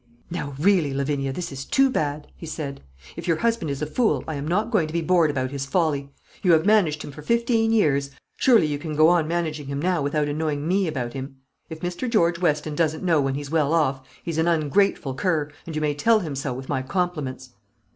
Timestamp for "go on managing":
8.95-9.67